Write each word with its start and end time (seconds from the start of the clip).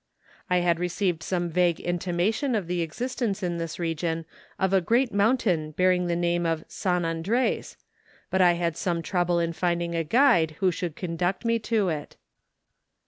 I 0.49 0.61
had 0.61 0.79
received 0.79 1.21
some 1.21 1.51
vague 1.51 1.79
intimation 1.79 2.55
of 2.55 2.65
the 2.65 2.81
existence 2.81 3.43
in 3.43 3.59
this 3.59 3.77
region 3.77 4.25
of 4.57 4.73
a 4.73 4.81
great 4.81 5.13
mountain 5.13 5.73
bearing 5.73 6.07
the 6.07 6.15
name 6.15 6.43
of 6.43 6.63
San 6.67 7.05
Andres, 7.05 7.77
but 8.31 8.41
I 8.41 8.57
liad 8.57 8.75
some 8.75 9.03
trouble 9.03 9.37
in 9.37 9.53
finding 9.53 9.93
a 9.93 10.03
guide 10.03 10.55
who 10.59 10.71
should 10.71 10.95
conduct 10.95 11.45
me 11.45 11.59
to 11.59 11.89
it. 11.89 12.15